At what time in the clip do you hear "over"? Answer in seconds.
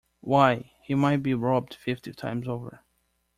2.47-2.83